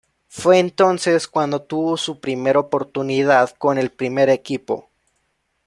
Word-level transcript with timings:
Fue 0.29 0.57
entonces 0.57 1.27
cuando 1.27 1.61
tuvo 1.61 1.95
su 1.95 2.19
primera 2.19 2.57
oportunidad 2.57 3.51
con 3.51 3.77
el 3.77 3.91
primer 3.91 4.29
equipo. 4.31 4.89